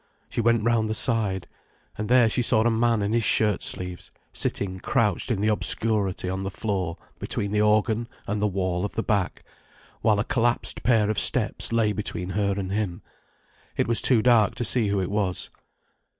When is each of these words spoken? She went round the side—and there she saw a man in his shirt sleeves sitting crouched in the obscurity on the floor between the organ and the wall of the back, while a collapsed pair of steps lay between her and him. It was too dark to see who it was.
She 0.31 0.41
went 0.41 0.63
round 0.63 0.89
the 0.89 0.95
side—and 0.95 2.09
there 2.09 2.27
she 2.27 2.41
saw 2.41 2.61
a 2.61 2.71
man 2.71 3.03
in 3.03 3.13
his 3.13 3.23
shirt 3.23 3.61
sleeves 3.61 4.09
sitting 4.33 4.79
crouched 4.79 5.29
in 5.29 5.41
the 5.41 5.47
obscurity 5.49 6.27
on 6.27 6.41
the 6.41 6.49
floor 6.49 6.97
between 7.19 7.51
the 7.51 7.61
organ 7.61 8.07
and 8.25 8.41
the 8.41 8.47
wall 8.47 8.83
of 8.83 8.93
the 8.93 9.03
back, 9.03 9.43
while 10.01 10.19
a 10.19 10.23
collapsed 10.25 10.81
pair 10.81 11.11
of 11.11 11.19
steps 11.19 11.71
lay 11.71 11.91
between 11.93 12.29
her 12.29 12.55
and 12.57 12.71
him. 12.71 13.03
It 13.77 13.87
was 13.87 14.01
too 14.01 14.23
dark 14.23 14.55
to 14.55 14.65
see 14.65 14.87
who 14.87 14.99
it 14.99 15.11
was. 15.11 15.51